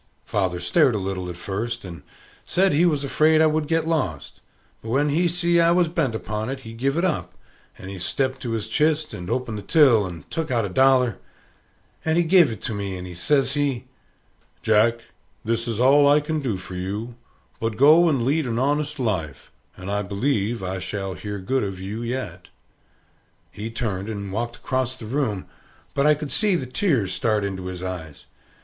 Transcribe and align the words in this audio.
Father 0.25 0.59
stared 0.59 0.95
a 0.95 0.97
little 0.97 1.29
at 1.29 1.37
first, 1.37 1.85
and 1.85 2.01
said 2.43 2.71
he 2.71 2.87
was 2.87 3.03
afraid 3.03 3.39
I 3.39 3.45
would 3.45 3.67
get 3.67 3.87
lost; 3.87 4.41
but 4.81 4.89
when 4.89 5.09
he 5.09 5.27
see 5.27 5.59
I 5.59 5.69
was 5.69 5.89
bent 5.89 6.15
upon 6.15 6.49
it, 6.49 6.61
he 6.61 6.73
give 6.73 6.97
it 6.97 7.05
up, 7.05 7.35
and 7.77 7.87
he 7.87 7.99
stepped 7.99 8.41
to 8.41 8.53
his 8.53 8.67
chist, 8.67 9.13
and 9.13 9.29
opened 9.29 9.59
the 9.59 9.61
till, 9.61 10.07
and 10.07 10.27
took 10.31 10.49
out 10.49 10.65
a 10.65 10.69
dollar, 10.69 11.19
and 12.03 12.17
he 12.17 12.23
gave 12.23 12.51
it 12.51 12.63
to 12.63 12.73
me; 12.73 12.97
and 12.97 13.15
says 13.15 13.53
he, 13.53 13.85
"Jack, 14.63 15.01
this 15.45 15.67
is 15.67 15.79
all 15.79 16.07
I 16.09 16.19
can 16.19 16.39
do 16.39 16.57
for 16.57 16.73
you; 16.73 17.13
but 17.59 17.77
go 17.77 18.09
and 18.09 18.25
lead 18.25 18.47
an 18.47 18.57
honest 18.57 18.97
life, 18.99 19.51
and 19.77 19.91
I 19.91 20.01
believe 20.01 20.63
I 20.63 20.79
shall 20.79 21.13
hear 21.13 21.37
good 21.37 21.63
of 21.63 21.79
you 21.79 22.01
yet." 22.01 22.47
He 23.51 23.69
turned 23.69 24.09
and 24.09 24.33
walked 24.33 24.55
across 24.55 24.97
the 24.97 25.05
room, 25.05 25.45
but 25.93 26.07
I 26.07 26.15
could 26.15 26.31
see 26.31 26.55
the 26.55 26.65
tears 26.65 27.13
start 27.13 27.45
into 27.45 27.67
his 27.67 27.83
eyes. 27.83 28.25